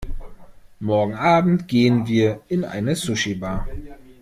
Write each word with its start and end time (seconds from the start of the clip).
Morgenabend 0.79 1.67
gehen 1.67 2.07
wir 2.07 2.41
in 2.47 2.65
eine 2.65 2.95
Sushibar. 2.95 3.67